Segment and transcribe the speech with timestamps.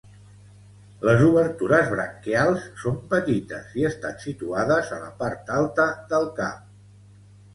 [1.07, 6.65] Les obertures branquials són petites i estan situades a la part alta del cap.